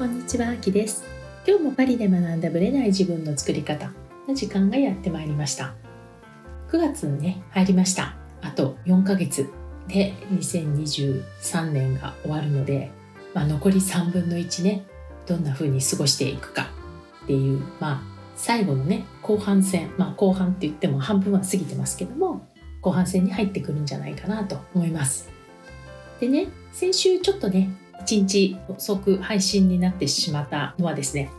[0.00, 1.04] こんにちは、あきです。
[1.46, 3.92] 今日もパリで学んだブレない自分の作り方
[4.26, 5.74] の時間がやってまいりました。
[6.70, 8.16] 9月にね、入りました。
[8.40, 9.50] あと4ヶ月
[9.88, 12.90] で2023年が終わるので、
[13.34, 14.86] まあ、残り3分の1ね、
[15.26, 16.70] どんな風に過ごしていくか
[17.24, 18.02] っていう、まあ、
[18.36, 22.48] 最後のね、後半戦、まあ、後半って言っても半分は過ぎてますけども、
[22.80, 25.28] 後半戦に入ってくるんじゃないかなと思います。
[26.20, 27.68] でね、先週ちょっとね、
[28.04, 31.30] 1日遅く配信になってしまったのはですね、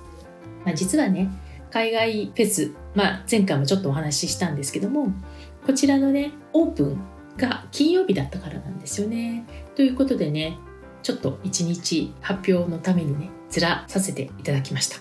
[0.66, 1.30] まあ、実はね
[1.72, 5.14] 海外フェス、まあ、前回もちょっとお話ししたんですけども
[5.66, 7.02] こちらのねオープン
[7.38, 9.46] が金曜日だったからなんですよね。
[9.76, 10.58] ということでね
[11.02, 14.98] ちょっと1日発表のためにねずらさせていただきました。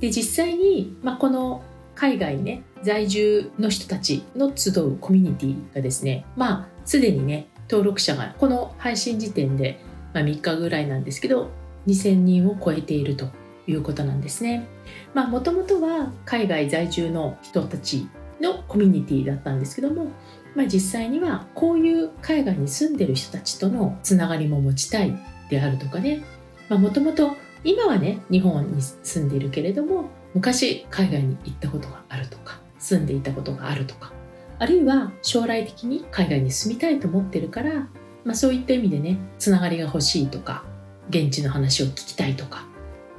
[0.00, 1.62] で実際に、まあ、この
[1.94, 9.80] 海外ね在住の人たちの集うコミュニティがですねまあすでにね登録者がこの配信時点で
[10.16, 11.50] まあ、3日ぐらいなんですけど
[11.86, 13.28] 2000人を超えていると
[13.66, 14.66] いうことなんですね。
[15.12, 18.08] まあもともとは海外在住の人たち
[18.40, 20.06] のコミュニティだったんですけども、
[20.54, 25.14] まあ、実際にはこういう海外に住んでる人たちとのつながりも持ちたい
[25.50, 26.24] であるとかね
[26.70, 34.12] もともと今はね日本に住んでいるけれども昔海外に行ったことがあるとか住んでいたことがあるとか
[34.58, 37.88] あるいは将来的に海外に住みたいと思ってるから
[38.26, 40.64] まあ、そういった意味でねつながりが欲しいとか
[41.08, 42.66] 現地の話を聞きたいとか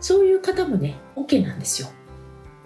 [0.01, 1.87] そういう方もね OK なんですよ。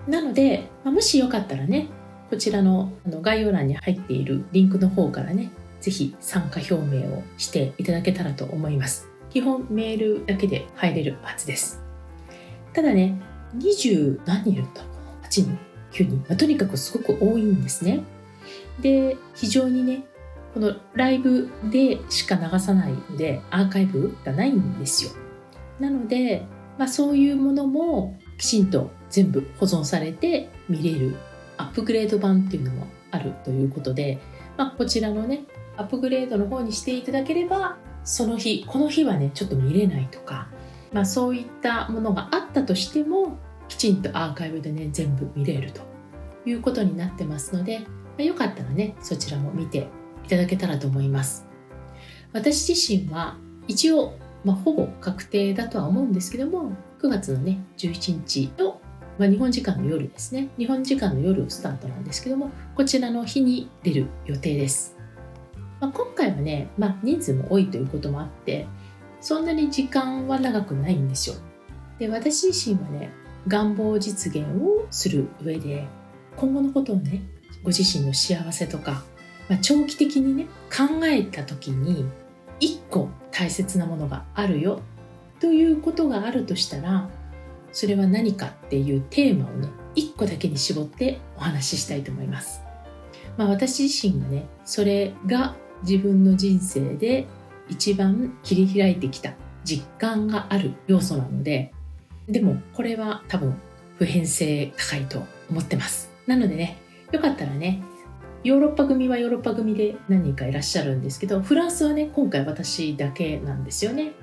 [0.08, 1.88] なので、まあ、もしよかったらね
[2.32, 9.08] こちらのあの概要欄に入っているリンクの方からね是非参加表明をしていただけたらと思います。
[9.30, 11.82] 基本メールだけで入れるはずです。
[12.74, 13.22] ただね
[13.56, 14.82] 20何人いるんだ
[15.24, 15.60] 8人
[15.92, 18.02] 9人、まあ、とにかくすごく多いんですね。
[18.82, 20.06] で非常にね
[20.54, 25.12] このライブでしか流さないのでアーカイブがないんですよ。
[25.80, 26.46] なので、
[26.78, 31.16] まあ、そういうものもきちんと全部保存されて見れる
[31.58, 34.20] アップグレード版っていうのもあるということで、
[34.58, 35.44] まあ、こちらのね
[35.78, 40.50] アップグレードの方にしていただければその日この日はねちょっと見れないとか、
[40.92, 43.38] まあ、そういったものがあったとしても
[43.68, 45.82] きちんとアーカイブでね全部見れると
[46.46, 47.86] いうことになってますので、ま
[48.20, 49.88] あ、よかったらねそちらも見て
[50.32, 51.46] ただけたらと思います。
[52.34, 53.38] 私自身は
[53.68, 56.72] 一応、まあ、ほぼ確定だとは思うんですけども
[57.02, 58.82] 9月のね11日の、
[59.18, 60.50] まあ、日本時間の夜ですね。
[60.58, 64.98] 日本時間の夜スタートなんですけどもこちらの日に出る予定です、
[65.80, 68.68] まあ、今回はね、まあ、人数も多いということもあって
[69.20, 71.36] そんなに時間は長くないんですよ。
[72.00, 73.12] で私自身はね
[73.48, 75.88] 願望実現をする上で
[76.38, 77.22] 今後のことをね
[77.64, 79.04] ご自身の幸せとか
[79.52, 82.06] まあ、長期的にね考えた時に
[82.62, 84.80] 1個大切なものがあるよ
[85.42, 87.10] ということがあるとしたら
[87.74, 89.68] それは何かっていうテーマをね
[89.98, 92.62] 1個だけに絞ってお話ししたいと思います。
[93.36, 97.28] まあ、私自身がねそれが自分の人生で
[97.68, 99.34] 一番切り開いてきた
[99.66, 101.74] 実感がある要素なので
[102.28, 103.60] でもこれは多分
[103.98, 106.78] 普遍性高いと思ってますなのでね
[107.12, 107.84] よかったらね
[108.44, 114.14] ヨーロッパ組はヨーロッパ組で何人かいらっしゃるんですけどフランスはね今回私だけなんですよね。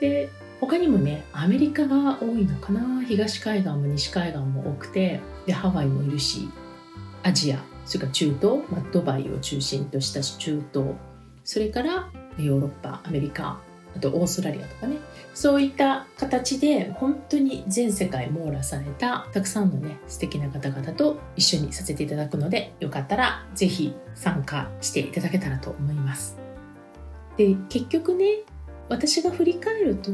[0.00, 3.02] で他にもねアメリカが多いのかな。
[3.02, 6.48] 東海岸も西海岸も多くてでハワイもいるし
[7.22, 10.90] アジアそれから中東、まあ、ドバイを中心とした中東
[11.44, 13.60] それからヨーロッパアメリカ
[13.96, 14.98] あとオーストラリアとかね。
[15.34, 26.38] そういった形で本当に全世界網羅されたたくさんのね素敵な方々と一緒にさせていただくのでよかったら是非参加していただけたらと思います。
[27.36, 28.44] で結局ね
[28.88, 30.10] 私が振り返ると、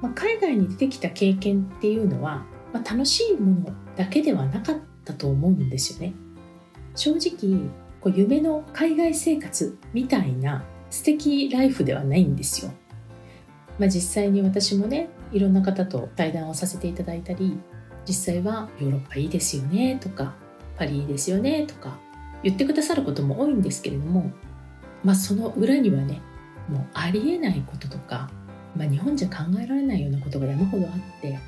[0.00, 6.14] まあ、海外に出てきた経験っていうのは、まあ、楽しいものだけではなかったと思うんですよね。
[6.94, 7.68] 正直
[8.00, 12.72] こう夢の海外生活みたいな素敵ライフではないんですよ。
[13.80, 17.58] まあ、実際に私もねいろんな方と対談をさせていただいたり
[18.06, 20.34] 実際はヨーロッパいいですよねとか
[20.76, 21.98] パリいいですよねとか
[22.42, 24.30] 言ってくださることも多いんですけれども、
[25.02, 26.20] まあ、その裏にはね
[26.68, 28.30] もうありえないこととか、
[28.76, 31.38] まあ、日本じゃ考えられないようなことが山ほどあって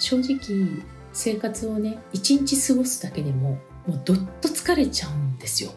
[0.00, 5.70] 正直生活をね一日過ごすだけでももうどっと疲れちゃうんですよ。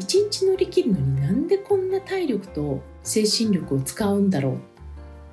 [0.00, 4.58] 一日乗り切るのになんでこんな体力と精神力を使うんだろうっ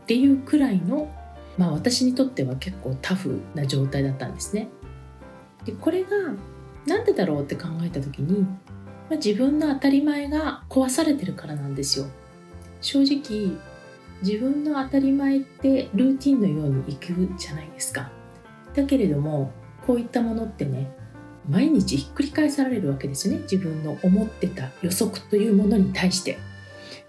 [0.07, 1.13] っていうくらいの、
[1.57, 4.69] まあ、私にとっては結構タフな状態だったんですね。
[5.65, 6.09] でこれが
[6.85, 8.47] 何でだろうって考えた時に、ま
[9.11, 12.05] あ、自分の当たり前が壊されてるからなんですよ。
[12.79, 13.57] 正直
[14.23, 18.09] 自分の当たり前ってルーティンのようにいくじゃないですか
[18.73, 19.51] だけれども
[19.85, 20.89] こういったものってね
[21.49, 26.37] 毎日ひっくり返されるわけですよね自分の思ってた予測というものに対して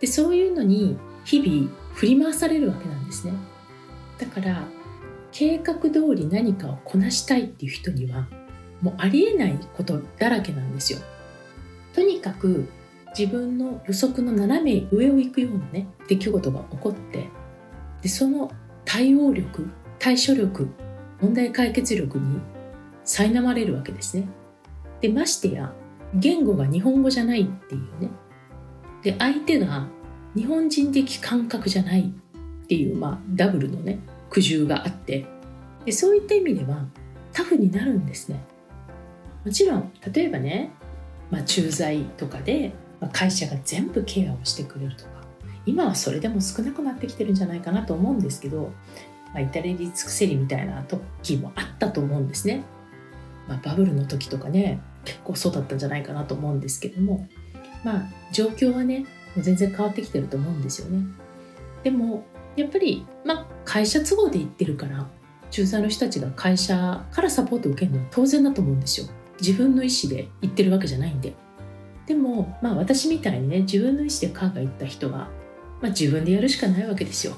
[0.01, 3.33] でそういうのに日々振り回されるわけなんですね。
[4.19, 4.63] だから
[5.33, 8.29] 計画通り何かをこなしたいっていう人には
[8.81, 11.01] もうありえないことだらけなんですよ。
[11.93, 12.69] とにかく
[13.19, 17.29] 自分の予測の斜め上を行くようなね出来事が起こって
[18.01, 18.53] でその
[18.85, 19.69] 対応力
[19.99, 20.69] 対処力
[21.21, 22.39] 問題解決力に
[23.05, 24.29] 苛まれるわけですね。
[25.01, 25.73] でましてや
[26.15, 28.11] 言語が日本語じゃないっていうね。
[29.03, 29.89] で相手が
[30.35, 32.13] 日本人的感覚じゃない
[32.65, 33.99] っていう、まあ、ダブルのね
[34.31, 35.27] 苦渋があって。
[35.85, 36.85] でそういった意味では
[37.33, 38.45] タフになるんですね。
[39.45, 40.71] もちろん例えばね、
[41.31, 45.11] まあ、駐在とかで、ま、会社が全部ケアをしてくれるとか
[45.65, 48.73] 今はそれでも少なくなってきてるんじゃないかなと思うんですけど、
[49.33, 52.65] まあ、至れり尽くせりみたいな時もあったと思うんですね、
[53.47, 57.27] まあ、バブルの時とかね結構そうだったんじゃないかなと思うんですけども。
[57.85, 58.03] まあ
[58.33, 59.07] 状況はね
[59.43, 61.05] 全然変わってきてると思うんですよね。
[61.83, 62.25] でも
[62.57, 65.07] やっぱり、まあ、会社都合で行ってるから
[65.51, 69.07] 駐在の人たちが会社からサポートを受けるのは当然だと思うんですよ。
[69.41, 71.35] 自分の意思で行ってるわけじゃないんで。
[72.07, 75.29] でも、まあ、私みたいにね自分の意思で海外行った人は、
[75.81, 77.35] まあ、自分でやるしかないわけですよ。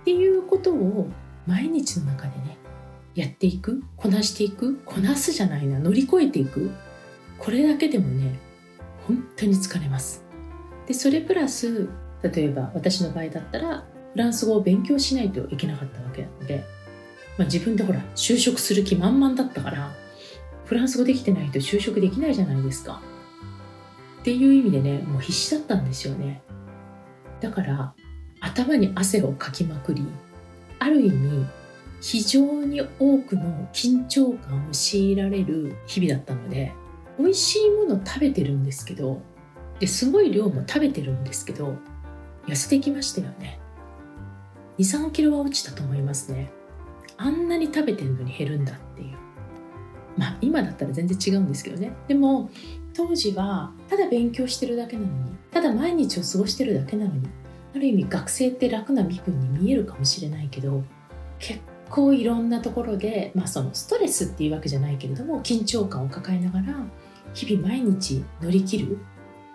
[0.00, 1.08] っていうことを
[1.46, 2.58] 毎日の中でね
[3.14, 6.70] やっていくこなしていくこなすじゃないな乗り越えていく
[7.38, 8.38] これだけでもね
[9.06, 10.24] 本当に疲れます。
[10.86, 11.88] でそれプラス
[12.22, 16.64] 例えば私の場合だったらフランス語を勉強しないといけなかったわけなので、
[17.38, 19.92] まあ、自分でほら就職する気満々だったから
[20.64, 23.02] フランス語できてないと就職できないじゃないですか。
[24.20, 26.42] っていう意味でねもう必死だったんですよね。
[27.40, 27.94] だから
[28.40, 30.06] 頭に汗をかきまくり
[30.78, 31.46] ある意味
[32.00, 36.72] 非常に多くの緊張感を強いられる日々だったので
[37.18, 39.20] 美味しいもの食べてるんですけど
[39.82, 41.76] ですごい量も食べてるんですけど
[42.46, 43.58] 痩せてきましたよね。
[44.78, 46.52] 23キロは落ちたと思いますね。
[47.16, 49.16] あんなに食べてるのに減るんだっていう。
[50.16, 51.94] まあ今だったら全然違うんですけどね。
[52.06, 52.48] でも
[52.94, 57.28] 当時はただ勉強してるだけなのにただ毎日を過ごしてるだけなのに
[57.74, 60.84] ある意味学生って楽な身分に見えるかもしれないけど
[61.40, 61.58] 結
[61.90, 66.76] 構いろんなところで、まあ、そのストレスっていうわけじゃないけれども緊張感を抱えながら
[67.34, 68.98] 日々毎日乗り切る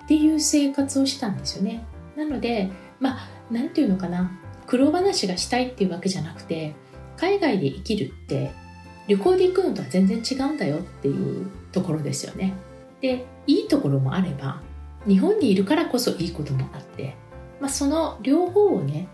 [0.07, 2.71] っていう生活をしたんですよねなので
[3.01, 4.31] まあ何て言うのかな
[4.65, 6.75] 苦労話がしたいっていうわけじゃなくて
[7.17, 8.51] 海外で生きるって
[9.09, 12.53] 旅行で行くのとは全然違うんだよっていうところですよね。
[13.01, 14.61] でいいところもあれば
[15.05, 17.15] 日本にいるからこそいいこともあって、
[17.59, 19.07] まあ、その両方をね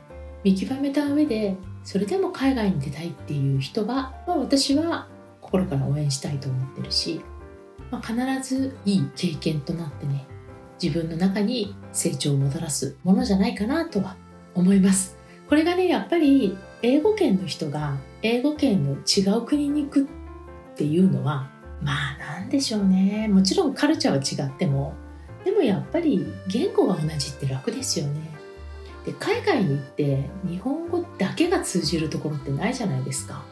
[0.44, 5.08] 見極めた上でそれでも海外に出たいっていう人は、まあ、私は
[5.42, 7.22] 心から応援したいと思ってるし、
[7.92, 10.26] まあ、必ずいい経験となってね
[10.82, 14.16] 自分の中に成長をもたらすものじゃないかなとは
[14.56, 15.18] 思います。
[15.48, 20.06] これがねやっぱり英語圏の人が英語圏の違う国に行くっ
[20.76, 21.50] ていうのは
[21.82, 23.28] まあなんでしょうね。
[23.28, 24.94] もちろんカルチャーは違っても
[25.44, 28.34] でもやっぱり言語が同じって楽ですよね。
[29.06, 33.44] で海外に行って日本語だけが通じるところってないじゃないですか、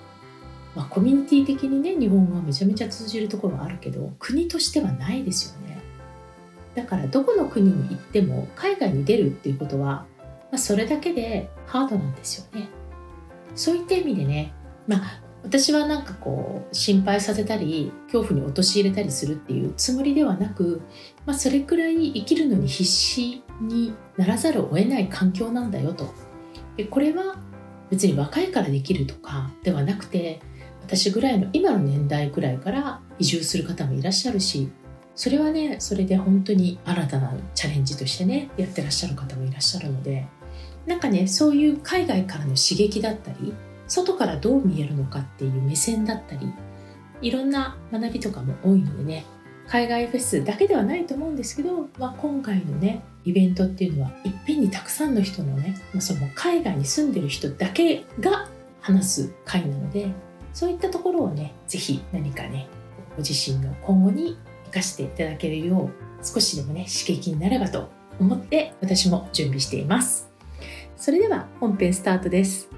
[0.76, 5.81] まあ、コミュニティ的にね日本語はめちゃめちゃ通じるところはあるけど国としてはないですよね。
[6.76, 10.06] だからどこの国に行っても海外に出るっていうことは
[10.52, 12.68] まあ、それだけでハードなんですよね。
[13.56, 14.54] そういった意味でね、
[14.86, 20.82] まあ、私はなんかこう心配させたり恐怖に陥れたりするっていうつもりではなく、
[21.26, 26.14] まあ、それくらい生きるのに必死にならざるを得ない環境なんだよと。
[26.78, 27.38] でこれは
[27.90, 30.42] 別に若いからできるとかではなくて
[30.82, 34.70] 私ぐらいの今の年代ぐらいから移住する方もいらっしゃるし
[35.16, 40.26] それはねそれで本当に新たなチャレンジとしてねやってらっしゃる方もいらっしゃるので
[40.86, 43.54] なんかねそういう海外からの刺激だったり
[43.88, 46.52] 外からどう見えるのかっていう目線だったり
[47.22, 49.26] いろんな学びとかも多いのでね
[49.68, 58.50] 海外フェスだけではないと思うんですけど、まあ、今回のねイベントっていうのはいっぺんにたくさんの人のね、まあ、その海外に住んでる人だけが
[58.82, 60.12] 話す会なので
[60.54, 62.68] そういったところをね是非何かね
[63.16, 64.38] ご自身の今後に
[64.72, 70.30] 生かしていただけるよう少しでもね刺激になればと思って私も準備しています。
[70.96, 72.70] それでは本編スタートです。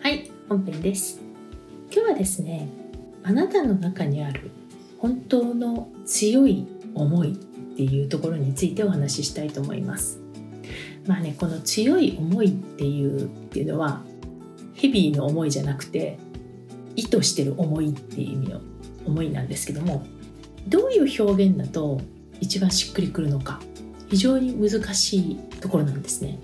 [0.00, 1.20] はい本編です。
[1.92, 2.68] 今日はですね
[3.22, 4.50] あなたの中にある
[4.98, 10.18] 本当の強い思いっっていうところについてお話ししたいと思います。
[11.06, 14.02] まあねこの強い思いっていうっていうのは
[14.74, 16.18] ヘビーの思いじゃなくて
[16.98, 18.60] 意図してる思いっていう意味の
[19.06, 20.04] 思いなんですけども
[20.66, 22.00] どういう表現だと
[22.40, 23.60] 一番しっくりくるのか
[24.10, 26.38] 非常に難しいところなんですね。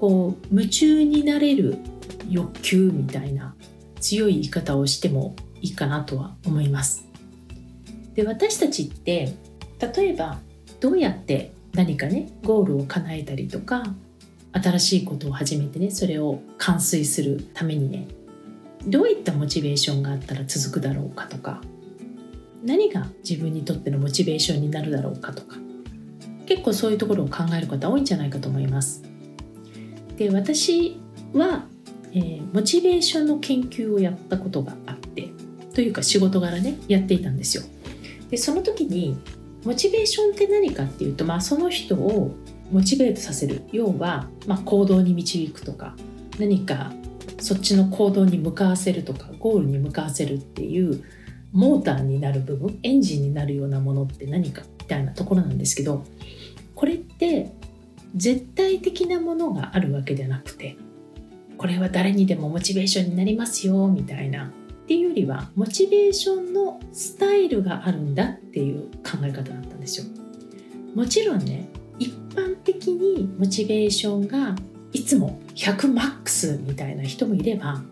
[0.00, 1.76] こう夢中になれる
[2.28, 3.54] 欲求みたいな
[4.00, 7.06] 強い言い方をしてもいいかなとは思います。
[8.14, 9.34] で私たちって
[9.96, 10.40] 例えば
[10.80, 13.84] どうやって何かねゴールを叶えたりとか
[14.52, 18.08] 新しいことを始めてねそれを完遂するためにね
[18.86, 21.60] どういったモチベーションがあったら続くだろうかとか
[22.64, 25.56] 何が自分にとってのモチベーションになるだろうかとか
[26.46, 29.02] 結構そういうところを考える方多いんじゃないかと思います。
[30.16, 30.98] で私
[31.32, 31.66] は、
[32.12, 35.28] えー、モチベーションの研究をやったことがあって
[35.74, 37.62] というか仕事柄ねやっていたんですよ。
[38.30, 39.16] でその時に
[39.64, 42.34] モチベーションって何かっていうと、まあ、その人を
[42.72, 45.94] モチベートさせる要は、まあ、行動に導くとか
[46.38, 46.92] 何か
[47.40, 51.04] そっちの行動に向かわせるとかゴールに向かわせるっていう
[51.52, 56.04] モーターになる部分エンジンになるようなものって何かみたいなところなんですけど
[56.74, 57.52] これって
[58.14, 60.76] 絶対的なものがあるわけではなくて
[61.56, 64.50] これは誰にでもモチベーションになりますよみたいなっ
[64.86, 70.06] ていうよりはモチベーションのスタイルがあるんだっていう考え方だったんですよ。
[70.94, 71.68] もちろんね
[71.98, 74.56] 一般的にモチベーションが
[74.92, 77.82] いつも100マックスみたいな人もいれば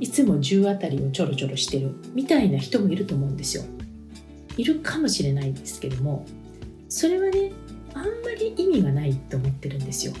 [0.00, 3.64] いつも10あたりをちょろちょろしてるみたいな人もいると思うんですよ。
[4.56, 6.24] いるかもしれないんですけども
[6.88, 7.52] それはね
[7.92, 10.12] あんまり意味がないと思ってるんですよ。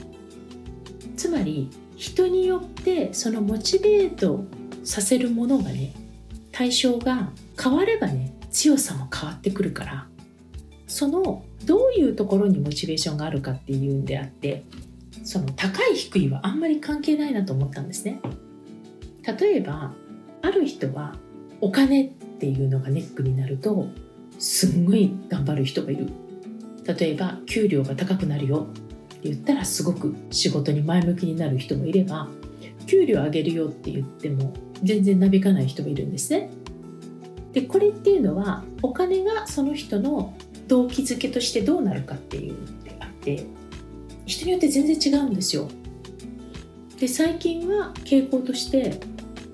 [1.16, 4.44] つまり人によってそのモチベート
[4.84, 5.94] させるものがね
[6.52, 7.30] 対象が
[7.60, 10.06] 変わればね強さも変わってくるから
[10.86, 14.64] そのどういうところにモチベーションがあるかっていうんであって
[15.22, 18.20] その高い低いはあんまり関係ないなと思ったんですね。
[19.38, 19.94] 例えば
[20.42, 21.16] ある人は
[21.60, 23.88] お金っていうのがネックになると
[24.38, 26.08] すんごい頑張る人がいる。
[26.86, 28.66] 例えば給料が高くなるよ。
[28.70, 32.28] って言ったらすごく仕事に前向きになる人もいれば
[32.86, 34.52] 給料上げるよって言っても
[34.82, 36.50] 全然なびかない人もいるんですね。
[37.52, 40.34] でこれっていうのはお金がその人の
[40.66, 43.46] 動機づけとしてどうなるかっていうのであって
[44.26, 45.68] 人によって全然違うんですよ。
[46.98, 49.00] で最近は傾向として、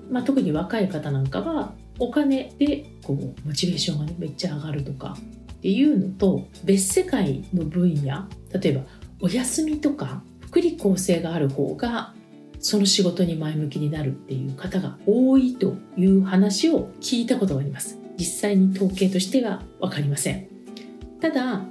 [0.09, 5.17] まあ、特に若い方なんかはお金でこうモチベーションが、ね、めっちゃ上がるとか
[5.53, 8.81] っていうのと別世界の分野例えば
[9.19, 12.13] お休みとか福利厚生がある方が
[12.59, 20.47] その仕事に前向きになるっていう方が多いという話を聞いたことがあります実際に統計としては分かりません
[21.19, 21.61] ただ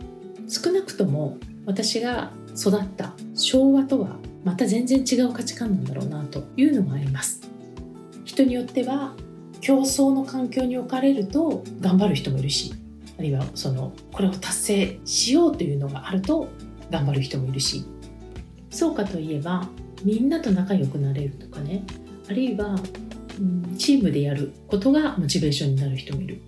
[0.48, 7.40] 少なくとも私が育った昭和とはまた全然違う価値観なんだろうなというのがあります。
[8.24, 9.14] 人によっては
[9.60, 12.72] 競争の環境に置かれると頑張る人もいるし
[13.18, 16.48] あるいはそのこれを達成しようというのがあると
[16.90, 17.84] 頑張る人もいるし。
[18.70, 19.68] そうかといえば
[20.04, 21.84] みんなと仲良くなれるとかね
[22.28, 22.76] あるいは、
[23.38, 26.40] うん、チームでやることがモチベーションになる人もいる、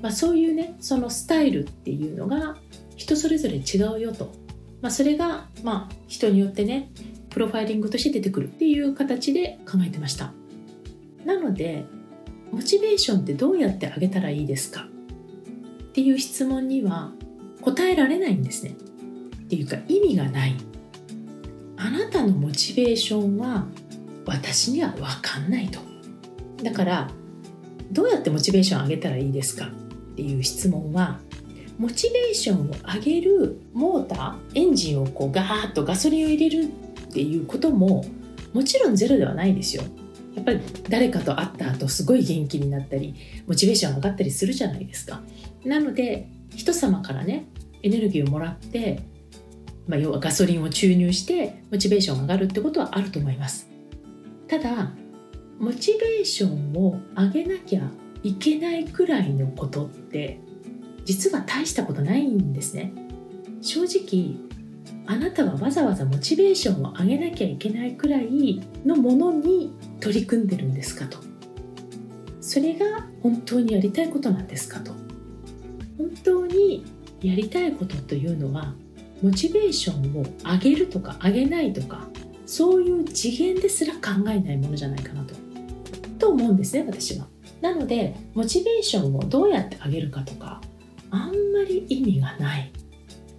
[0.00, 2.56] まあ、そういうねそのスタイルっていうのが
[2.96, 4.32] 人それぞれ違うよと、
[4.82, 6.90] まあ、それが、まあ、人によってね
[7.30, 10.32] プロファイリングとして出てくるっていう形で考えてました
[11.24, 11.86] なので
[12.50, 14.82] モチベーションってどうやって上げたらいいですか？
[14.82, 17.12] っていう質問には
[17.62, 18.76] 答えられないんですね。
[19.44, 20.54] っていうか意味がない。
[21.78, 23.66] あなたのモチベーションは
[24.26, 25.80] 私には分かんないと。
[26.62, 27.10] だから
[27.90, 29.66] どうやってモチベーション上げたらいいですか？
[29.66, 31.20] っていう質問は
[31.82, 36.66] モチベーションを上げるモーターエンジンをこうガーッとガソリンを入れるっ
[37.12, 38.04] ていうことも
[38.52, 39.82] もちろんゼロではないですよ。
[40.36, 43.16] やっぱり誰かと会った後すごい元気になったり
[43.48, 45.22] モチベーション上がったりするじゃないですか。
[45.64, 47.48] なので人様からね
[47.82, 49.00] エネルギーをもらって、
[49.88, 53.68] まあ、要はガソリンを注入してモチベーション上がるってことはあると思います
[54.46, 54.92] ただ
[55.58, 57.90] モチベーションを上げなきゃ
[58.22, 60.38] いけないくらいのことって
[61.04, 62.92] 実は大したことないんですね。
[63.60, 64.36] 正直
[65.06, 71.18] あなたはわざわざモチベーションを上げなきゃいけないくらいのものに取り組んでるんですかと。
[72.40, 74.92] それが本当にやりたいことなんですかと。
[75.98, 76.84] 本当に
[77.20, 78.74] やりたいことというのは
[79.22, 82.08] モチベーションを上げるとか上げないとか
[82.46, 85.34] そういう次元ですら考えないものじゃないかなと。
[86.18, 87.26] と思うんですね私は。
[87.60, 90.60] なのでモチベーションをどうやって上げるかとか
[91.12, 92.72] あんまり意味がない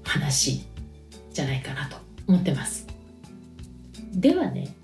[0.03, 0.65] 話
[1.33, 2.87] じゃないかなと思ってます。
[4.13, 4.75] ではね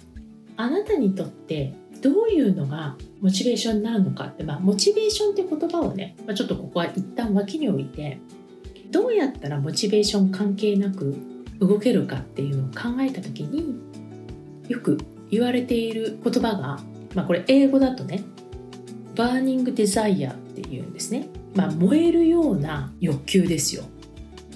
[0.58, 8.19] あなたにとってどういうのがモチベーションになるのかって、まあ、モチベーションって言葉をね、まあ、ちょっとここは一旦脇に置いて
[8.89, 11.15] どうやったらモチベーション関係なく
[11.60, 13.75] 動けるかっていうのを考えた時に
[14.67, 14.98] よく
[15.29, 16.79] 言われている言葉が、
[17.13, 18.24] まあ、これ英語だとね
[19.15, 23.83] バーニングデザイアっていうんですね、まあ、燃えるような欲求ですよ。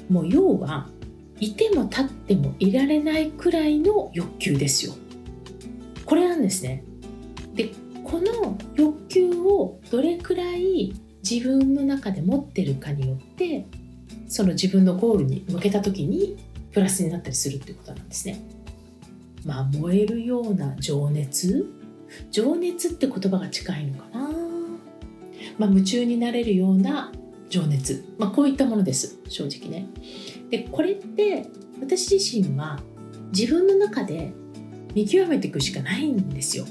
[0.10, 0.90] もう要は
[1.40, 4.94] いても立ってもいられないくらいの欲求ですよ。
[6.06, 6.84] これなんですね。
[7.56, 7.72] で
[8.04, 10.94] この欲求をどれくらい
[11.28, 13.66] 自分の中で持ってるかによって
[14.28, 16.38] その自分のゴールに向けた時に
[16.72, 18.42] プラスになったりするっていうことなんですね。
[19.46, 21.66] まあ燃えるような情熱？
[22.30, 24.23] 情熱って言葉が近いのかな、
[25.58, 27.12] まあ、夢中になれるような
[27.50, 29.88] 情熱、まあ、こういったものです正直ね。
[30.50, 31.48] でこれって
[31.82, 32.80] 私自身は
[33.36, 34.34] 自分の中で
[34.94, 36.66] 見極めていくしかないんですよ。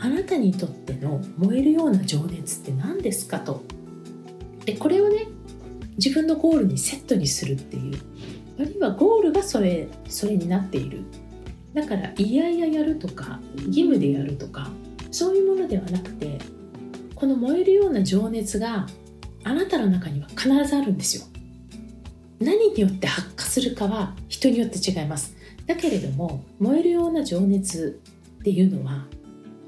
[0.00, 3.62] あなたにとっての燃えるような情熱って何ですかと。
[4.64, 5.28] でこれをね
[5.96, 7.98] 自分のゴールにセットにするっていう
[8.60, 11.04] あるいはゴールがそれそれになっている
[11.74, 14.68] だからいやいややるとか義務でやるとか
[15.10, 16.38] そういうものではなくて
[17.18, 18.86] この燃えるような情熱が
[19.42, 21.24] あなたの中には必ずあるんですよ。
[22.38, 25.34] 何によって発火するかは人によって違います。
[25.66, 28.00] だけれども燃えるような情熱
[28.38, 29.04] っていうのは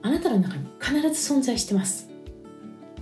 [0.02, 2.08] あなたの中に必ず存在してます。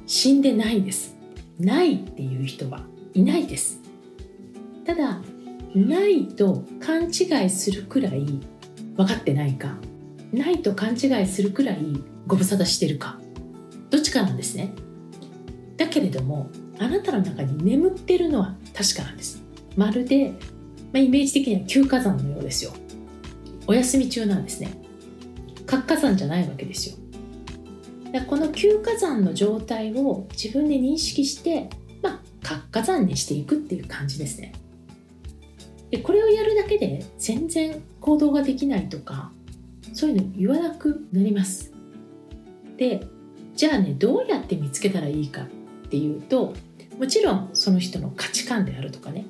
[0.06, 1.14] 死んでないです。
[1.60, 2.80] ないっていう人は
[3.12, 3.82] いないです。
[4.86, 5.20] ただ
[5.74, 8.24] ないと勘違いするくらい
[8.96, 9.76] 分かってないか
[10.32, 11.84] ないと勘違いするくらい
[12.26, 13.20] ご無沙汰してるか。
[13.90, 14.72] どっちかなんですね。
[15.76, 19.42] だけれどもあなたの中に眠ってるのは確かなんです。
[19.76, 20.32] まるで、
[20.92, 22.72] まあ、イメージ的には休火山のようですよ。
[23.66, 24.72] お休み中なんですね。
[25.66, 26.96] 活火山じゃないわけですよ。
[28.12, 31.68] だこの休火山の状態を自分で認識して
[32.02, 34.52] ま活火山にしていくっていう感じですね。
[35.90, 39.32] でこれをやるだけで全然行動ができないとか
[39.92, 41.72] そういうの言わなくなります。
[42.76, 43.06] で
[43.58, 45.46] じゃあねどうやって見つけたらいいかっ
[45.88, 46.54] ていうと
[46.96, 49.26] もちろんその人の価値観であるとかね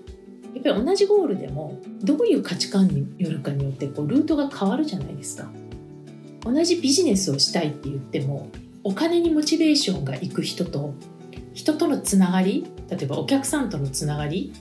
[0.52, 5.50] やっぱり同じゴールでもどういう価値観によるかによってこうルートが変わるじゃないですか。
[6.42, 8.50] 同じビジネスをしたいって言っても
[8.84, 10.92] お金にモチベーションがいく人と
[11.54, 14.52] 人とのつながり例えばお客さんとのつながり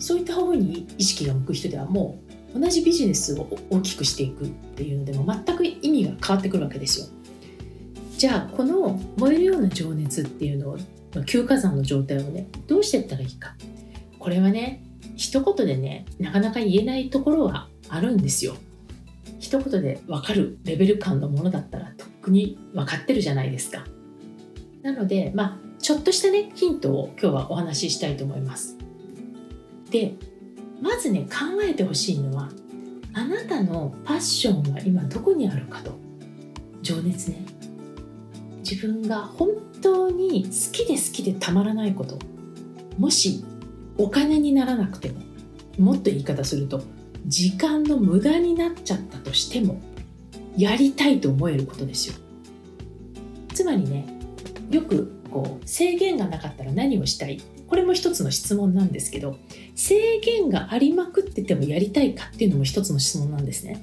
[0.00, 2.18] そういった方に意識が向く人ではも
[2.54, 7.21] う同じビジネスを大きくしていくっていうのでも全く意味が変わってくるわけですよ。
[8.22, 10.78] じゃあこの燃えるような情熱っていうのを
[11.24, 13.56] 休火山の状態をねどうしていったらいいか
[14.20, 14.84] これはね
[15.16, 18.54] 一言でねなかなか言えないところはあるんですよ。
[19.40, 23.84] 一言で分かるレベル感のものだったらとっくに分かってるじゃないですか。
[24.82, 28.78] なのでまあちょっとしたねヒントを今日はお話ししたいと思います。
[29.90, 30.14] で
[30.80, 32.50] まずね考えてほしいのは
[33.14, 35.98] あなたのパッションは今どこにあるかと
[36.82, 37.51] 情熱ね
[38.68, 39.48] 自分が本
[39.80, 42.18] 当に好きで好きでたまらないこと
[42.98, 43.44] もし
[43.98, 45.20] お金にならなくても
[45.78, 46.82] もっと言い方すると
[47.26, 49.80] 時間の無駄になっちゃったとしても
[50.56, 52.14] やりたいと思えることですよ。
[53.54, 54.06] つまりね
[54.70, 57.40] よくこう制限がなかったら何をしたい？
[57.68, 59.38] これも一つの質問なんですけど
[59.74, 63.82] 制限がありまくっててもやりたいかっていうのも一つの質問なんですね。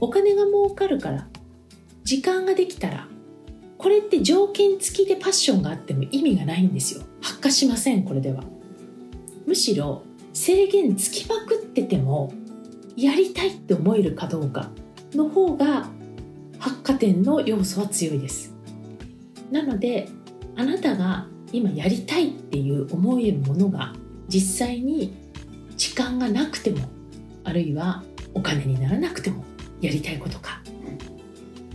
[0.00, 1.26] お金が儲かるから
[2.04, 3.08] 時間ができたら
[3.78, 7.02] これって条件付きでパッションがあっても意味がないんですよ。
[7.20, 8.42] 発火しませんこれでは。
[9.46, 12.32] むしろ制限つきまくってても
[12.96, 14.70] やりたいって思えるかどうか
[15.14, 15.88] の方が
[16.58, 18.54] 発火点の要素は強いです。
[19.50, 20.08] なので
[20.56, 23.94] あなたが今やりたいっていう思えるものが
[24.28, 25.14] 実際に
[25.76, 26.78] 時間がなくても
[27.44, 28.02] あるいは
[28.34, 29.44] お金にならなくても
[29.80, 30.60] やりたいことか。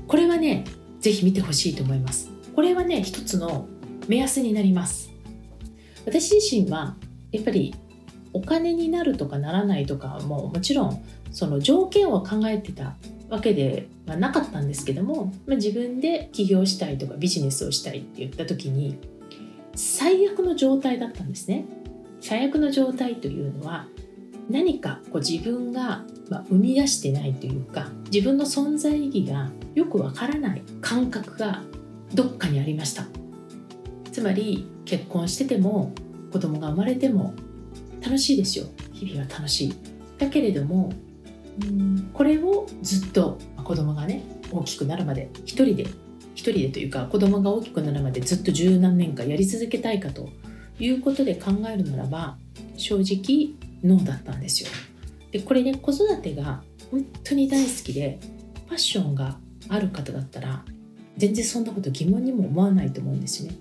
[0.08, 0.66] これはね
[1.02, 2.30] 是非見てほしいと思います。
[2.56, 3.68] これはね一つの
[4.08, 5.12] 目安になります。
[6.06, 6.96] 私自身は
[7.32, 7.76] やっぱり
[8.34, 12.96] お金になるとかならないとかももちろんその条件を考えてた
[13.30, 18.98] わけではなかったんですけども、まあ、自分で起業したいとかビジネスをしたいって言った時に
[19.76, 21.66] 最悪の状態だったんですね。
[22.20, 23.88] 最悪の状態というのは
[24.50, 26.04] 何かこう自分が
[26.50, 31.62] 生み出してないというか自分の存在意義がよくわからない感覚が
[32.14, 33.06] どっかにありました。
[34.12, 35.94] つまり結婚してても
[36.32, 37.34] 子供が生まれても
[38.02, 38.66] 楽しいですよ。
[38.94, 39.74] 日々は楽しい。
[40.18, 40.92] だけれども
[41.62, 45.84] うんこれをずっと子供がね大きくなるまで一人で
[46.36, 50.30] 一人でというか子供が大きくなるまでずっと十何年間やり続けたいかと
[50.80, 52.38] いうことで考えるならば
[52.78, 54.70] 正直ノーだったんですよ。
[55.32, 58.20] でこれね子育てが本当に大好きで
[58.67, 59.38] パッションが
[59.70, 60.65] ある方だったら
[61.17, 63.56] 全然そんなこと疑問にも思わないと思うんですね。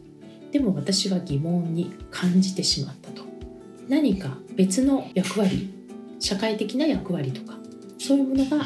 [0.53, 3.23] でも私は疑問に感じてしまったと。
[3.89, 5.73] 何か別の役割
[6.21, 7.59] 社会的な役割とか
[7.99, 8.65] そういうものが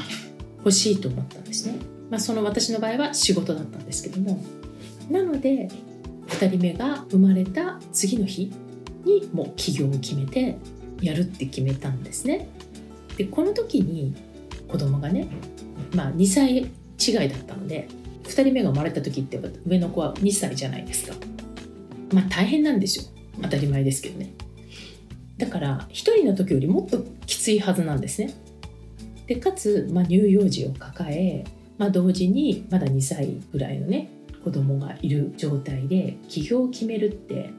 [0.58, 1.76] 欲しいと思ったんですね、
[2.10, 4.42] まあ、その私の場合は仕事だったんですけども。
[5.10, 5.68] なので
[6.28, 8.52] 2人目が生まれた次の日
[9.04, 10.58] にもう起業を決めて
[11.04, 12.48] やるって決めたんですね。
[13.16, 14.14] でこの時に
[14.68, 15.28] 子供がね、
[15.94, 17.88] まあ、2歳違いだったので
[18.24, 21.14] 2人目が生まれた時って上の子は2歳じゃないですか。
[22.12, 23.04] まあ大変なんですよ。
[23.42, 24.32] 当たり前ですけどね。
[25.36, 28.32] だから1人の時よりもっときついはずなんですね。
[29.26, 31.44] でかつ、まあ、乳幼児を抱え、
[31.78, 34.10] まあ、同時にまだ2歳ぐらいのね
[34.44, 37.50] 子供がいる状態で起業を決めるって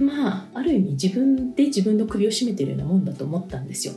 [0.00, 3.94] まあある意味自分で自分の首を絞めてるようなもんだと思ったんですよ。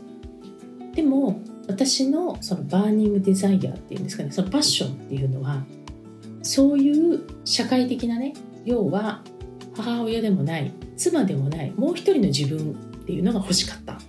[0.95, 5.63] でも私のそのバーニングデザイアっていうんですかねそのパッションっていうのは
[6.41, 8.33] そういう社会的なね
[8.65, 9.23] 要は
[9.75, 12.75] 母親でもない妻でもないもう一人の自分っ
[13.05, 13.99] ていうのが欲しかった。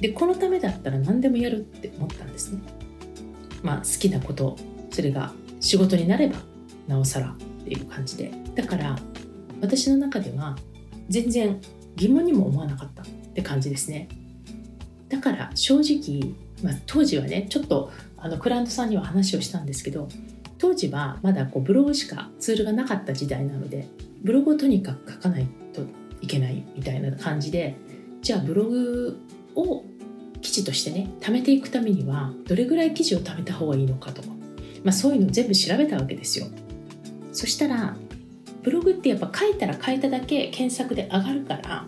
[0.00, 2.60] でこのためだったら何でもやるって思ったんですね。
[3.62, 4.56] まあ好きなこと
[4.90, 6.36] それが仕事になれば
[6.88, 8.32] なおさらっていう感じで。
[8.54, 8.96] だから
[9.60, 10.56] 私の中では
[11.08, 11.60] 全然
[11.96, 14.08] 疑問にも思わなかったって感じですね。
[15.08, 20.08] だから正直、まあ、当時はねちょっとあのクライアントさんには話をしたんですけど
[20.58, 23.86] 当時はまだこうブログしかツールがなかった時代なので
[24.22, 25.82] ブログをとにかく書かないと
[26.20, 27.76] いけないみたいな感じで
[28.22, 29.20] じゃあブログ
[29.54, 29.84] を
[30.40, 34.22] 記事としてね貯めていくためにはどれぐらい記事を貯めた方がいいのかと。
[34.22, 34.28] か、
[34.82, 36.46] まあ、そういうのを全部調べたわけですよ。
[37.32, 37.96] そしたら
[38.64, 41.86] ブログってやっぱ書いたら書いただけ検索で上がるから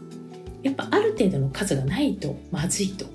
[0.63, 3.07] やっぱある程度の数がないとまずいと。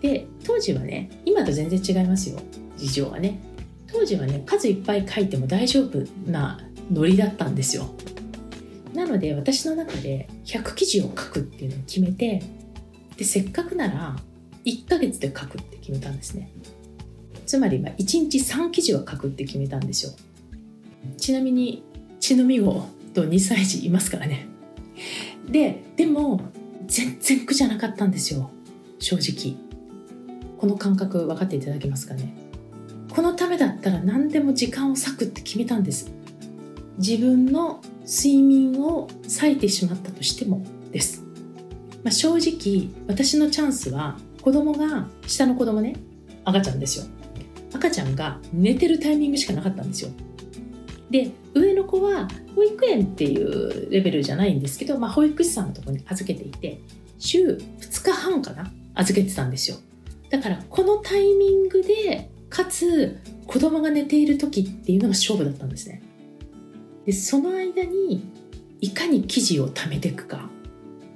[0.00, 2.40] で当時はね今と全然違いますよ。
[2.76, 3.40] 事情はね。
[3.86, 6.58] 当時はね数いっぱい書いても大丈夫な
[6.90, 7.94] ノリだったんですよ。
[8.94, 12.42] なので私の中で100記事を書くっていうのを決めて
[13.16, 14.16] でせっかくなら
[14.64, 16.50] 1ヶ月で書くって決めたんですね。
[17.46, 20.12] つまりま1日3記事は書くって決めたんですよ。
[21.16, 21.84] ちなみに
[22.22, 24.46] 血のみ子と2歳児いますからね。
[25.50, 26.40] ででも
[26.86, 28.48] 全然苦じゃなかったんですよ。
[29.00, 29.56] 正直。
[30.56, 32.32] この感覚分かっていただけますかね。
[33.10, 36.12] このためだったら何でも時間を割くって決めたんです。
[36.98, 39.08] 自分の睡眠を
[39.40, 41.24] 割いてしまったとしてもです、
[42.04, 45.96] まあ、正直私のチャンスは子供が下の子供ね
[46.44, 47.04] 赤ちゃんですよ。
[47.74, 50.10] 赤ちゃんが寝てるタイミングしかなかったんですよ。
[51.10, 56.80] で上の子は保育園っていうレベルじゃないんですけど、まあ、保育士さんのとこに預けていて
[57.18, 59.76] 週2日半かな預けてたんですよ。
[60.30, 66.02] だからこのタイミングでかつ子供が寝ている時っていうのが勝負だったんですね。
[67.04, 68.26] でその間に
[68.80, 70.48] いかに記事を貯めていくか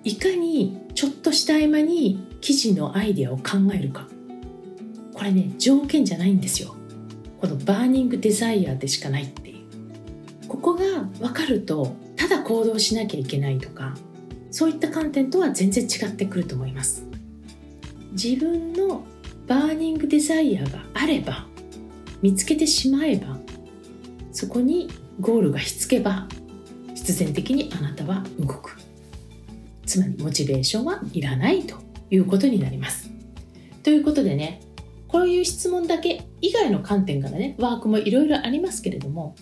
[0.05, 4.09] いかにちょっとした合間に記事のアイデアを考えるか。
[5.15, 6.77] これね条件じゃないんですよ。
[7.41, 9.46] このバーニングデザイアでしかないって。
[10.49, 13.95] ここが分かるとただ行動しなきゃいけないとか
[14.51, 17.05] そういった観点とは全然違ってくると思います。
[18.13, 19.05] 自分の
[19.47, 21.47] バーニングデザイアがあれば
[22.23, 23.39] 見つけてしまえば
[24.33, 24.89] そこに
[25.21, 26.27] ゴールがひっつけば
[26.95, 28.77] 必然的にあなたは動く。
[29.85, 31.77] つまりモチベーションはいらないと
[32.11, 33.11] いうことになります。
[33.83, 34.61] ということでね
[35.07, 39.37] こういう質問だけ以外の観点からねワークもいろいろありますけれども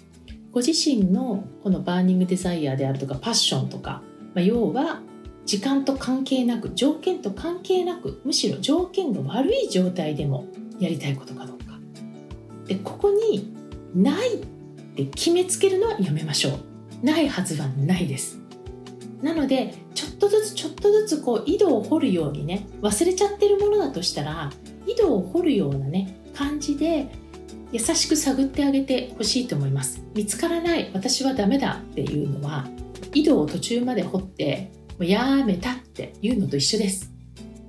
[0.54, 4.02] ご自身のこのバーニングデザイアであるとかパッションとか、
[4.34, 5.02] まあ、要は
[5.44, 10.46] 時間と関係なく条件と関係なくむしろ条件が悪い状態でも
[10.78, 11.64] やりたいことかどうか。
[12.66, 13.52] でここに
[13.96, 14.46] ないっ
[14.94, 17.04] て決めつけるのはやめましょう。
[17.04, 18.38] ないはずはないです。
[19.22, 24.52] なのでちょっとずつちょっとずつこう井戸を掘るようにね忘れちゃってるものだとしたら
[24.86, 27.08] 井戸を掘るようなね感じで
[27.74, 30.00] 優しく探ってあげてほしいと思います。
[30.14, 32.68] 見つからない私はダメだっていうのは
[33.12, 37.10] 井戸を途中まで掘ってもうやめたっていうのと一緒です。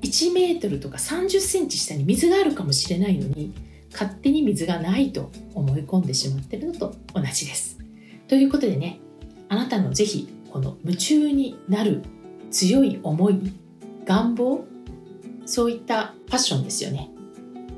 [0.04, 3.56] 1メートルとか30センチ下に水があるかもしれないのに
[3.92, 7.80] 勝手に水がないと思い込んでしまってるのと同じです。
[8.28, 9.00] ということでね
[9.50, 12.04] あなたのぜひこの夢中になる
[12.52, 13.52] 強い思い
[14.06, 14.66] 願望
[15.48, 17.10] そういったパッションですよね。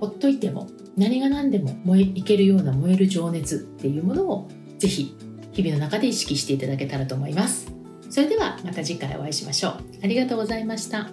[0.01, 5.15] ほっといても何が何でも燃えいけるような燃える情熱っていうものをぜひ
[5.51, 7.71] 日々の中で意識していただけたらと思います。
[8.09, 9.73] それではまた次回お会いしましょう。
[10.03, 11.11] ありがとうございました。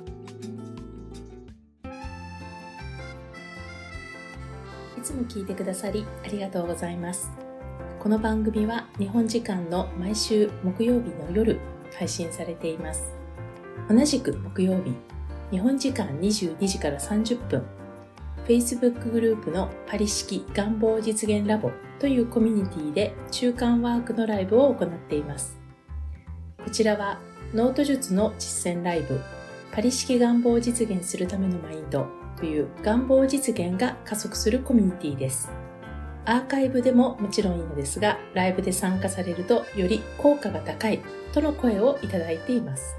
[4.97, 7.31] いつも聞いてくださりありがとうございます。
[8.01, 11.61] この番組は日本時間の毎週木曜日の夜
[11.99, 13.13] 配信されています。
[13.91, 14.95] 同じく木曜日
[15.51, 17.84] 日本時間22時から30分。
[18.47, 25.59] Facebook グループのパリ式願望実現ラボというコミュニティで中間ワークのライブを行っています。
[26.63, 27.21] こちらは
[27.55, 29.21] ノート術の実践ライブ
[29.73, 35.51] パリ式願望実現するためのマインドという願望実現が加速するコミュニティです。
[36.27, 41.01] アーカイブでももちろんいいのですが、ライブで参加されるとより効果が高い
[41.33, 42.97] との声をいただいています。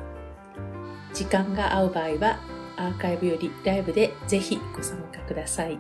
[1.13, 2.39] 時間が合う場合は
[2.77, 5.79] アーカイブよりライブでぜひご参加ください。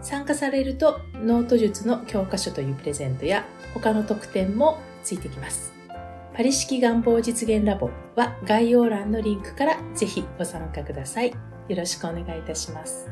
[0.00, 5.72] 参加されるとノート術の教科書というプレゼントや他の特典もついてきます。
[6.34, 11.30] パリ式願望実現ラボは概要欄のリンクからぜひご参加ください。
[11.68, 13.08] よろしくお願いいたします。